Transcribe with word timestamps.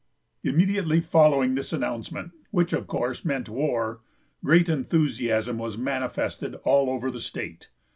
Immediately 0.43 0.99
following 1.01 1.53
this 1.53 1.71
announcement, 1.71 2.31
which, 2.49 2.73
of 2.73 2.87
course, 2.87 3.23
meant 3.23 3.47
war, 3.47 4.01
great 4.43 4.67
enthusiasm 4.67 5.59
was 5.59 5.77
manifested 5.77 6.55
all 6.63 6.89
over 6.89 7.11
the 7.11 7.19
state. 7.19 7.69